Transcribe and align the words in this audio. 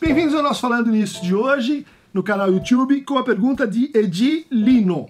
Bem-vindos 0.00 0.32
ao 0.32 0.44
nosso 0.44 0.60
Falando 0.60 0.92
Nisso 0.92 1.20
de 1.24 1.34
hoje, 1.34 1.84
no 2.14 2.22
canal 2.22 2.52
YouTube, 2.52 3.00
com 3.00 3.18
a 3.18 3.24
pergunta 3.24 3.66
de 3.66 3.90
Edi 3.92 4.46
Lino. 4.48 5.08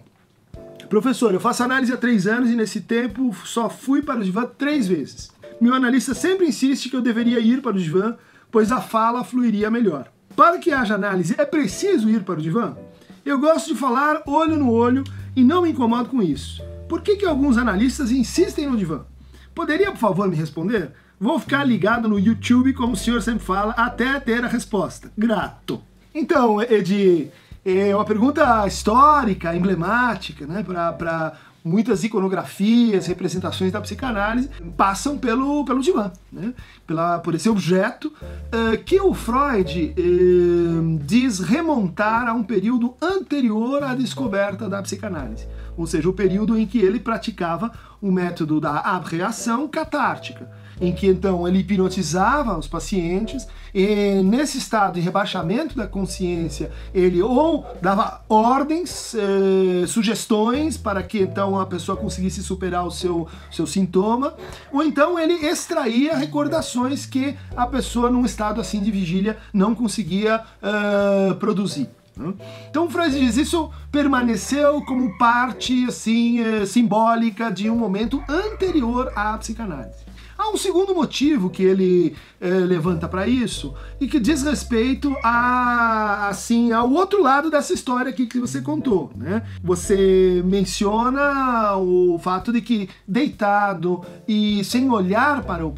Professor, 0.88 1.35
eu 1.35 1.38
faço 1.38 1.62
análise 1.62 1.92
há 1.92 1.96
três 1.99 2.26
anos 2.26 2.49
e 2.49 2.56
nesse 2.56 2.80
tempo 2.80 3.37
só 3.45 3.69
fui 3.69 4.01
para 4.01 4.21
o 4.21 4.24
divã 4.24 4.46
três 4.46 4.88
vezes. 4.88 5.31
Meu 5.60 5.74
analista 5.74 6.14
sempre 6.14 6.46
insiste 6.46 6.88
que 6.88 6.96
eu 6.96 7.03
deveria 7.03 7.38
ir 7.38 7.60
para 7.60 7.77
o 7.77 7.78
divã, 7.78 8.17
pois 8.51 8.72
a 8.72 8.81
fala 8.81 9.22
fluiria 9.22 9.71
melhor. 9.71 10.10
Para 10.35 10.56
que 10.56 10.72
haja 10.72 10.95
análise, 10.95 11.35
é 11.36 11.45
preciso 11.45 12.09
ir 12.09 12.23
para 12.23 12.38
o 12.38 12.42
divã? 12.42 12.74
Eu 13.27 13.38
gosto 13.38 13.74
de 13.74 13.78
falar 13.78 14.23
olho 14.27 14.56
no 14.56 14.73
olho 14.73 15.05
e 15.36 15.45
não 15.45 15.60
me 15.60 15.71
incomodo 15.71 16.09
com 16.09 16.23
isso. 16.23 16.62
Por 16.88 17.02
que, 17.02 17.16
que 17.16 17.27
alguns 17.27 17.59
analistas 17.59 18.10
insistem 18.10 18.66
no 18.66 18.77
divã? 18.77 19.05
Poderia, 19.55 19.91
por 19.91 19.98
favor, 19.98 20.27
me 20.28 20.36
responder? 20.36 20.92
Vou 21.20 21.38
ficar 21.38 21.64
ligado 21.64 22.08
no 22.08 22.18
YouTube, 22.18 22.72
como 22.72 22.92
o 22.92 22.96
senhor 22.96 23.20
sempre 23.22 23.45
fala, 23.45 23.72
até 23.72 24.20
ter 24.20 24.45
a 24.45 24.48
resposta. 24.48 25.10
Grato. 25.16 25.82
Então, 26.14 26.62
Edi, 26.62 27.30
é 27.64 27.95
uma 27.95 28.04
pergunta 28.04 28.66
histórica, 28.66 29.54
emblemática, 29.54 30.46
né, 30.46 30.64
para 30.96 31.34
muitas 31.64 32.02
iconografias, 32.04 33.06
representações 33.06 33.73
da 33.73 33.80
psicanálise 33.80 34.48
passam 34.76 35.18
pelo, 35.18 35.64
pelo 35.64 35.80
divã, 35.80 36.10
né? 36.32 36.54
Pela, 36.86 37.18
por 37.18 37.34
esse 37.34 37.48
objeto 37.48 38.09
uh, 38.09 38.82
que 38.84 39.00
o 39.00 39.12
Freud 39.12 39.95
uh, 39.98 40.98
diz 41.04 41.40
remontar 41.40 42.26
a 42.28 42.32
um 42.32 42.42
período 42.42 42.95
anterior 43.02 43.82
à 43.82 43.95
descoberta 43.95 44.68
da 44.68 44.80
psicanálise, 44.82 45.46
ou 45.78 45.87
seja, 45.87 46.09
o 46.09 46.12
período 46.12 46.59
em 46.59 46.66
que 46.66 46.78
ele 46.78 47.00
praticava 47.00 47.73
o 48.02 48.12
método 48.12 48.60
da 48.60 48.80
abreação 48.80 49.66
catártica 49.66 50.59
em 50.80 50.92
que 50.92 51.06
então 51.06 51.46
ele 51.46 51.59
hipnotizava 51.59 52.56
os 52.56 52.66
pacientes 52.66 53.46
e 53.74 54.23
nesse 54.23 54.59
estado 54.59 54.95
de 54.95 55.01
rebaixamento 55.01 55.76
da 55.76 55.87
consciência 55.87 56.71
ele 56.95 57.23
ou 57.23 57.66
dava 57.82 58.23
ordens, 58.29 59.15
eh, 59.15 59.87
sugestões 59.87 60.76
para 60.76 61.02
que 61.02 61.21
então 61.21 61.59
a 61.59 61.66
pessoa 61.66 61.96
conseguisse 61.96 62.43
superar 62.43 62.87
o 62.87 62.90
seu, 62.90 63.26
seu 63.51 63.66
sintoma, 63.66 64.34
ou 64.73 64.83
então 64.83 65.19
ele 65.19 65.34
extraía 65.47 66.17
recordações 66.17 67.06
que 67.06 67.37
a 67.56 67.67
pessoa 67.67 68.11
num 68.11 68.25
estado 68.25 68.61
assim 68.61 68.81
de 68.81 68.91
vigília 68.91 69.37
não 69.53 69.75
conseguia 69.75 70.43
uh, 70.62 71.34
produzir. 71.37 71.89
Né? 72.19 72.35
Então 72.69 72.91
Freud 72.91 73.19
diz 73.19 73.37
isso 73.37 73.71
permaneceu 73.93 74.83
como 74.83 75.17
parte 75.17 75.87
assim 75.87 76.41
eh, 76.41 76.67
simbólica 76.67 77.51
de 77.51 77.71
um 77.71 77.77
momento 77.77 78.23
anterior 78.29 79.13
à 79.15 79.39
psicanálise. 79.39 80.08
Há 80.39 80.50
um 80.50 80.56
segundo 80.56 80.94
motivo 80.94 81.50
que 81.50 81.64
ele 81.64 82.14
é, 82.41 82.48
levanta 82.48 83.08
para 83.08 83.27
isso 83.27 83.75
e 84.00 84.06
que 84.06 84.20
diz 84.20 84.44
respeito 84.44 85.12
a 85.25 86.28
assim 86.28 86.70
ao 86.70 86.89
outro 86.92 87.20
lado 87.20 87.50
dessa 87.50 87.72
história 87.72 88.08
aqui 88.08 88.25
que 88.25 88.39
você 88.39 88.62
contou, 88.62 89.11
né? 89.16 89.42
Você 89.64 90.41
menciona 90.47 91.77
o 91.77 92.20
fato 92.20 92.53
de 92.53 92.61
que 92.61 92.89
deitado 93.06 94.00
e 94.28 94.62
sem 94.62 94.89
olhar 94.89 95.42
para 95.42 95.66
o, 95.66 95.75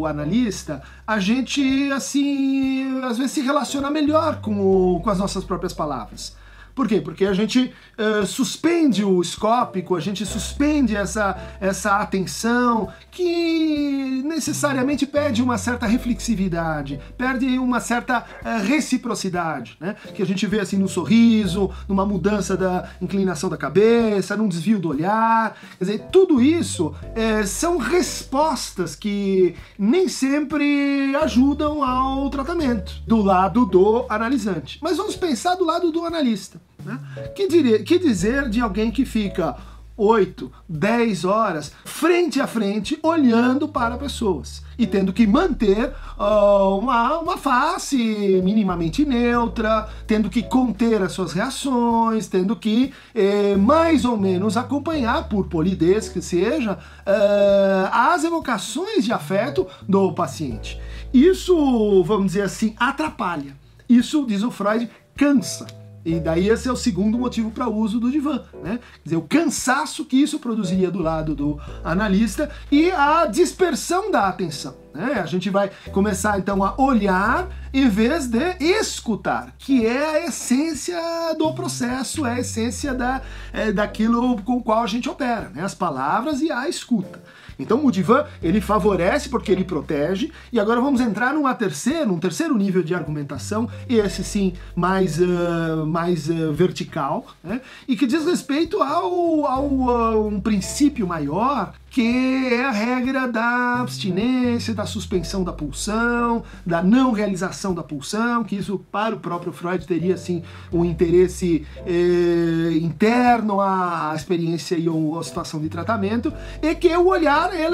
o 0.00 0.04
analista, 0.04 0.82
a 1.06 1.20
gente 1.20 1.92
assim 1.92 3.00
às 3.04 3.16
vezes 3.16 3.30
se 3.30 3.42
relaciona 3.42 3.92
melhor 3.92 4.40
com, 4.40 4.60
o, 4.60 5.00
com 5.00 5.10
as 5.10 5.18
nossas 5.18 5.44
próprias 5.44 5.72
palavras. 5.72 6.34
Por 6.80 6.88
quê? 6.88 6.98
Porque 6.98 7.26
a 7.26 7.34
gente 7.34 7.74
uh, 7.98 8.24
suspende 8.24 9.04
o 9.04 9.20
escópico, 9.20 9.94
a 9.94 10.00
gente 10.00 10.24
suspende 10.24 10.96
essa, 10.96 11.36
essa 11.60 11.98
atenção 11.98 12.88
que 13.10 14.22
necessariamente 14.24 15.06
perde 15.06 15.42
uma 15.42 15.58
certa 15.58 15.86
reflexividade, 15.86 16.98
perde 17.18 17.58
uma 17.58 17.80
certa 17.80 18.20
uh, 18.20 18.64
reciprocidade, 18.64 19.76
né? 19.78 19.94
Que 20.14 20.22
a 20.22 20.26
gente 20.26 20.46
vê 20.46 20.58
assim 20.58 20.78
no 20.78 20.88
sorriso, 20.88 21.70
numa 21.86 22.06
mudança 22.06 22.56
da 22.56 22.88
inclinação 22.98 23.50
da 23.50 23.58
cabeça, 23.58 24.34
num 24.34 24.48
desvio 24.48 24.78
do 24.78 24.88
olhar. 24.88 25.54
Quer 25.76 25.84
dizer, 25.84 25.98
tudo 26.10 26.40
isso 26.40 26.94
uh, 26.94 27.46
são 27.46 27.76
respostas 27.76 28.96
que 28.96 29.54
nem 29.78 30.08
sempre 30.08 31.14
ajudam 31.16 31.84
ao 31.84 32.30
tratamento 32.30 33.02
do 33.06 33.20
lado 33.20 33.66
do 33.66 34.06
analisante. 34.08 34.78
Mas 34.80 34.96
vamos 34.96 35.14
pensar 35.14 35.56
do 35.56 35.64
lado 35.66 35.92
do 35.92 36.06
analista. 36.06 36.58
Né? 36.84 36.98
Que, 37.34 37.48
diria, 37.48 37.82
que 37.82 37.98
dizer 37.98 38.48
de 38.48 38.60
alguém 38.60 38.90
que 38.90 39.04
fica 39.04 39.56
8, 40.00 40.50
10 40.66 41.26
horas 41.26 41.72
frente 41.84 42.40
a 42.40 42.46
frente 42.46 42.98
olhando 43.02 43.68
para 43.68 43.98
pessoas 43.98 44.62
e 44.78 44.86
tendo 44.86 45.12
que 45.12 45.26
manter 45.26 45.92
uh, 46.18 46.78
uma, 46.78 47.18
uma 47.18 47.36
face 47.36 48.40
minimamente 48.42 49.04
neutra, 49.04 49.90
tendo 50.06 50.30
que 50.30 50.42
conter 50.42 51.02
as 51.02 51.12
suas 51.12 51.34
reações, 51.34 52.28
tendo 52.28 52.56
que 52.56 52.94
eh, 53.14 53.56
mais 53.56 54.06
ou 54.06 54.16
menos 54.16 54.56
acompanhar, 54.56 55.28
por 55.28 55.48
polidez 55.48 56.08
que 56.08 56.22
seja, 56.22 56.78
uh, 56.78 57.90
as 57.92 58.24
evocações 58.24 59.04
de 59.04 59.12
afeto 59.12 59.66
do 59.86 60.14
paciente. 60.14 60.80
Isso, 61.12 62.02
vamos 62.04 62.28
dizer 62.28 62.42
assim, 62.42 62.74
atrapalha. 62.78 63.54
Isso, 63.86 64.24
diz 64.26 64.42
o 64.42 64.50
Freud, 64.50 64.88
cansa. 65.14 65.79
E 66.04 66.18
daí 66.18 66.48
esse 66.48 66.68
é 66.68 66.72
o 66.72 66.76
segundo 66.76 67.18
motivo 67.18 67.50
para 67.50 67.68
o 67.68 67.76
uso 67.76 68.00
do 68.00 68.10
divã, 68.10 68.42
né? 68.62 68.78
Quer 68.78 69.04
dizer, 69.04 69.16
o 69.16 69.22
cansaço 69.22 70.04
que 70.04 70.16
isso 70.16 70.38
produziria 70.38 70.90
do 70.90 71.00
lado 71.00 71.34
do 71.34 71.60
analista 71.84 72.50
e 72.70 72.90
a 72.90 73.26
dispersão 73.26 74.10
da 74.10 74.28
atenção. 74.28 74.74
Né? 74.94 75.20
A 75.22 75.26
gente 75.26 75.50
vai 75.50 75.70
começar 75.92 76.38
então 76.38 76.62
a 76.64 76.74
olhar 76.80 77.48
em 77.72 77.88
vez 77.88 78.26
de 78.26 78.56
escutar, 78.60 79.54
que 79.58 79.86
é 79.86 80.04
a 80.04 80.26
essência 80.26 81.00
do 81.38 81.52
processo, 81.52 82.26
é 82.26 82.34
a 82.34 82.40
essência 82.40 82.92
da, 82.92 83.22
é, 83.52 83.70
daquilo 83.72 84.40
com 84.42 84.54
o 84.54 84.62
qual 84.62 84.82
a 84.82 84.86
gente 84.86 85.08
opera, 85.08 85.50
né? 85.54 85.62
as 85.62 85.74
palavras 85.74 86.40
e 86.40 86.50
a 86.50 86.68
escuta. 86.68 87.22
Então 87.60 87.84
o 87.84 87.92
divã 87.92 88.24
ele 88.42 88.60
favorece 88.60 89.28
porque 89.28 89.52
ele 89.52 89.64
protege. 89.64 90.32
E 90.50 90.58
agora 90.58 90.80
vamos 90.80 91.00
entrar 91.00 91.34
numa 91.34 91.54
terceira, 91.54 92.06
num 92.06 92.18
terceiro 92.18 92.56
nível 92.56 92.82
de 92.82 92.94
argumentação, 92.94 93.68
esse 93.88 94.24
sim 94.24 94.54
mais, 94.74 95.20
uh, 95.20 95.86
mais 95.86 96.28
uh, 96.28 96.52
vertical, 96.52 97.26
né? 97.44 97.60
e 97.86 97.96
que 97.96 98.06
diz 98.06 98.24
respeito 98.24 98.82
ao, 98.82 99.46
ao 99.46 99.66
uh, 99.66 100.26
um 100.26 100.40
princípio 100.40 101.06
maior 101.06 101.74
que 101.90 102.54
é 102.54 102.64
a 102.64 102.70
regra 102.70 103.26
da 103.26 103.80
abstinência, 103.80 104.72
da 104.72 104.86
suspensão 104.86 105.42
da 105.42 105.52
pulsão, 105.52 106.44
da 106.64 106.82
não 106.82 107.10
realização 107.10 107.74
da 107.74 107.82
pulsão, 107.82 108.44
que 108.44 108.54
isso 108.54 108.78
para 108.92 109.16
o 109.16 109.18
próprio 109.18 109.52
Freud 109.52 109.84
teria 109.84 110.14
assim 110.14 110.42
um 110.72 110.84
interesse 110.84 111.66
eh, 111.84 112.78
interno 112.80 113.60
à 113.60 114.12
experiência 114.14 114.76
e 114.76 114.86
à 114.88 115.22
situação 115.24 115.60
de 115.60 115.68
tratamento, 115.68 116.32
e 116.62 116.74
que 116.76 116.96
o 116.96 117.08
olhar 117.08 117.52
é 117.52 117.68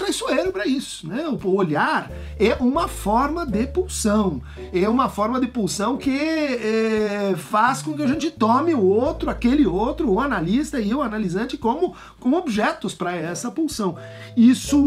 traiçoeiro 0.00 0.52
para 0.52 0.66
isso. 0.66 1.08
Né? 1.08 1.26
O 1.28 1.54
olhar 1.54 2.10
é 2.38 2.54
uma 2.60 2.86
forma 2.86 3.44
de 3.44 3.66
pulsão, 3.66 4.40
é 4.72 4.88
uma 4.88 5.08
forma 5.08 5.40
de 5.40 5.46
pulsão 5.46 5.96
que 5.96 6.10
eh, 6.10 7.34
faz 7.36 7.82
com 7.82 7.94
que 7.94 8.02
a 8.02 8.06
gente 8.06 8.30
tome 8.30 8.74
o 8.74 8.82
outro, 8.82 9.28
aquele 9.28 9.66
outro, 9.66 10.10
o 10.10 10.20
analista 10.20 10.80
e 10.80 10.94
o 10.94 11.02
analisante 11.02 11.56
como, 11.56 11.94
como 12.18 12.36
objetos 12.36 12.94
para 12.94 13.14
essa 13.14 13.40
essa 13.40 13.50
pulsão. 13.50 13.96
Isso 14.36 14.78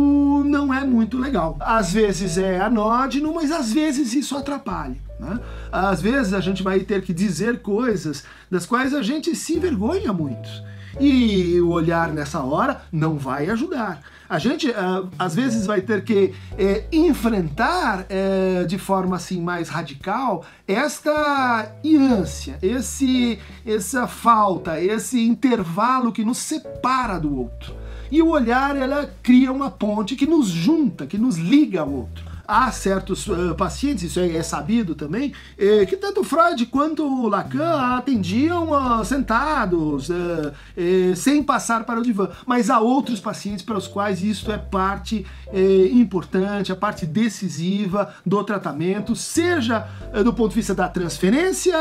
não 0.46 0.74
é 0.74 0.86
muito 0.86 1.18
legal. 1.18 1.58
Às 1.60 1.92
vezes 1.92 2.38
é 2.38 2.62
anódino, 2.62 3.34
mas 3.34 3.52
às 3.52 3.74
vezes 3.74 4.14
isso 4.14 4.38
atrapalha. 4.38 4.98
Né? 5.20 5.40
Às 5.72 6.02
vezes 6.02 6.34
a 6.34 6.40
gente 6.40 6.62
vai 6.62 6.80
ter 6.82 7.02
que 7.02 7.14
dizer 7.14 7.62
coisas 7.62 8.24
das 8.50 8.66
quais 8.66 8.94
a 8.94 9.02
gente 9.02 9.36
se 9.36 9.56
envergonha 9.56 10.14
muito. 10.14 10.50
E 11.00 11.60
o 11.62 11.70
olhar 11.70 12.12
nessa 12.12 12.42
hora 12.42 12.82
não 12.92 13.18
vai 13.18 13.50
ajudar. 13.50 14.02
A 14.30 14.40
gente 14.40 14.70
uh, 14.70 15.10
às 15.18 15.36
vezes 15.36 15.66
vai 15.66 15.82
ter 15.82 16.04
que 16.04 16.34
eh, 16.58 16.86
enfrentar 16.92 18.06
eh, 18.10 18.64
de 18.68 18.80
forma 18.80 19.18
assim 19.18 19.40
mais 19.42 19.70
radical 19.70 20.44
esta 20.68 21.72
ânsia, 21.86 22.58
esse, 22.62 23.38
essa 23.66 24.08
falta, 24.08 24.82
esse 24.82 25.22
intervalo 25.22 26.12
que 26.12 26.26
nos 26.26 26.40
separa 26.40 27.20
do 27.20 27.38
outro. 27.38 27.76
E 28.12 28.22
o 28.22 28.30
olhar, 28.30 28.76
ela 28.76 29.14
cria 29.22 29.52
uma 29.52 29.70
ponte 29.70 30.16
que 30.16 30.26
nos 30.26 30.48
junta, 30.48 31.06
que 31.06 31.18
nos 31.18 31.38
liga 31.38 31.82
ao 31.82 31.92
outro. 31.92 32.33
Há 32.46 32.72
certos 32.72 33.26
uh, 33.28 33.56
pacientes, 33.56 34.04
isso 34.04 34.20
é, 34.20 34.36
é 34.36 34.44
sabido 34.44 34.96
também, 34.96 35.32
eh, 35.58 35.86
que 35.86 35.96
tanto 35.96 36.26
Freud 36.26 36.66
quanto 36.66 37.28
Lacan 37.28 37.96
atendiam 37.98 38.72
uh, 38.72 39.06
sentados, 39.06 40.10
uh, 40.10 40.52
sem 41.16 41.42
passar 41.42 41.86
para 41.86 42.02
o 42.02 42.04
divã. 42.04 42.30
Mas 42.46 42.70
há 42.70 42.80
outros 42.80 43.22
pacientes 43.22 43.64
para 43.64 43.78
os 43.78 43.88
quais 43.88 44.22
isso 44.22 44.52
é 44.52 44.58
parte 44.58 45.26
importante, 45.94 46.72
a 46.72 46.76
parte 46.76 47.06
decisiva 47.06 48.14
do 48.26 48.44
tratamento, 48.44 49.16
seja 49.16 49.88
do 50.24 50.34
ponto 50.34 50.50
de 50.50 50.56
vista 50.56 50.74
da 50.74 50.90
transferência 50.90 51.78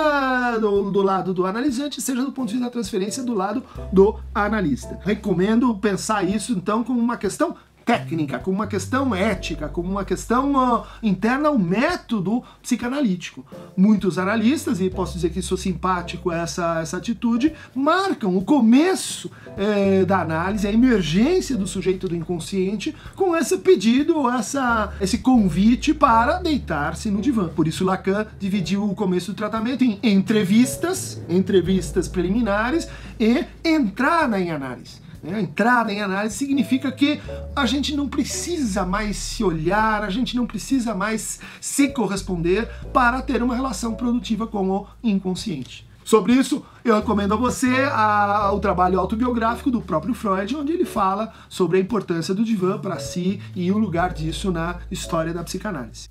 do, 0.61 0.91
do 0.91 1.01
lado 1.01 1.33
do 1.33 1.47
analisante, 1.47 2.01
seja 2.01 2.23
do 2.23 2.33
ponto 2.33 2.49
de 2.49 2.55
vista 2.55 2.67
da 2.67 2.71
transferência 2.71 3.23
do 3.23 3.33
lado 3.33 3.65
do 3.91 4.19
analista. 4.35 4.99
Recomendo 5.03 5.75
pensar 5.77 6.23
isso 6.23 6.53
então 6.53 6.85
como 6.85 7.01
uma 7.01 7.17
questão 7.17 7.57
técnica, 7.85 8.39
como 8.39 8.57
uma 8.57 8.67
questão 8.67 9.15
ética, 9.15 9.69
como 9.69 9.91
uma 9.91 10.05
questão 10.05 10.53
uh, 10.55 10.85
interna 11.03 11.49
ao 11.49 11.59
método 11.59 12.43
psicanalítico. 12.63 13.45
Muitos 13.77 14.19
analistas, 14.19 14.81
e 14.81 14.89
posso 14.91 15.15
dizer 15.15 15.31
que 15.31 15.43
sou 15.43 15.57
simpático 15.57 16.31
a 16.31 16.39
essa, 16.39 16.81
essa 16.81 16.97
atitude, 16.97 17.53
marcam 17.75 18.37
o 18.37 18.43
começo 18.43 19.31
eh, 19.57 20.05
da 20.05 20.21
análise, 20.21 20.67
a 20.67 20.73
emergência 20.73 21.57
do 21.57 21.67
sujeito 21.67 22.09
do 22.09 22.17
inconsciente 22.17 22.95
com 23.17 23.37
esse 23.37 23.59
pedido, 23.59 24.29
essa, 24.31 24.93
esse 25.01 25.19
convite 25.19 25.95
para 25.95 26.39
deitar-se 26.39 27.11
no 27.11 27.21
divã. 27.21 27.49
Por 27.49 27.67
isso 27.67 27.85
Lacan 27.85 28.27
dividiu 28.39 28.85
o 28.85 28.95
começo 28.95 29.33
do 29.33 29.37
tratamento 29.37 29.85
em 29.85 29.99
entrevistas, 30.03 31.21
entrevistas 31.29 32.09
preliminares 32.09 32.89
e 33.19 33.45
entrada 33.65 34.41
em 34.41 34.51
análise. 34.51 35.03
Né? 35.23 35.41
Entrada 35.41 35.93
em 35.93 36.03
análise 36.03 36.37
significa 36.37 36.91
que 36.91 37.21
a 37.55 37.65
gente 37.65 37.95
não 37.95 38.09
precisa 38.09 38.85
mais 38.85 39.17
se 39.17 39.45
olhar, 39.45 40.03
a 40.03 40.11
gente 40.11 40.35
não 40.35 40.47
precisa 40.47 40.95
mais 40.95 41.39
se 41.61 41.89
corresponder 41.89 42.69
para 42.93 43.23
ter 43.23 43.43
uma 43.43 43.55
relação 43.55 43.95
produtiva 43.95 44.47
com 44.47 44.69
o 44.69 44.87
inconsciente. 45.03 45.87
Sobre 46.05 46.33
isso, 46.33 46.65
eu 46.85 46.97
recomendo 46.97 47.35
a 47.35 47.37
você 47.37 47.89
a, 47.93 48.51
o 48.53 48.59
trabalho 48.59 48.99
autobiográfico 48.99 49.71
do 49.71 49.81
próprio 49.81 50.15
Freud, 50.15 50.57
onde 50.57 50.73
ele 50.73 50.85
fala 50.85 51.33
sobre 51.49 51.79
a 51.79 51.81
importância 51.81 52.35
do 52.35 52.45
divã 52.45 52.77
para 52.77 52.99
si 52.99 53.41
e 53.55 53.71
o 53.71 53.79
lugar 53.79 54.13
disso 54.13 54.51
na 54.51 54.81
história 54.91 55.33
da 55.33 55.45
psicanálise. 55.45 56.09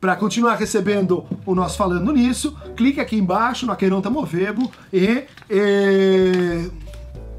Para 0.00 0.16
continuar 0.16 0.56
recebendo 0.56 1.24
o 1.46 1.54
nosso 1.54 1.78
Falando 1.78 2.12
Nisso, 2.12 2.56
clique 2.76 2.98
aqui 2.98 3.14
embaixo 3.14 3.66
no 3.66 3.72
Aqueronta 3.72 4.10
Movebo 4.10 4.68
e, 4.92 5.22
e 5.48 6.68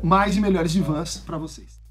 mais 0.04 0.36
e 0.36 0.42
melhores 0.42 0.72
divãs 0.72 1.18
para 1.18 1.38
vocês. 1.38 1.83